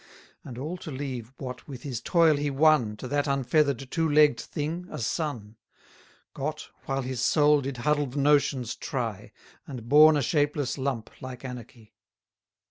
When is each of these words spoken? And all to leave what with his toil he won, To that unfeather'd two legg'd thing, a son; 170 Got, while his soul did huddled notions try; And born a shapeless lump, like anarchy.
And 0.43 0.57
all 0.57 0.77
to 0.77 0.89
leave 0.89 1.31
what 1.37 1.67
with 1.67 1.83
his 1.83 2.01
toil 2.01 2.35
he 2.37 2.49
won, 2.49 2.97
To 2.97 3.07
that 3.07 3.27
unfeather'd 3.27 3.91
two 3.91 4.09
legg'd 4.09 4.39
thing, 4.39 4.87
a 4.89 4.97
son; 4.97 5.57
170 6.33 6.33
Got, 6.33 6.69
while 6.87 7.03
his 7.03 7.21
soul 7.21 7.61
did 7.61 7.77
huddled 7.77 8.15
notions 8.15 8.75
try; 8.75 9.31
And 9.67 9.87
born 9.87 10.17
a 10.17 10.23
shapeless 10.23 10.79
lump, 10.79 11.11
like 11.21 11.45
anarchy. 11.45 11.93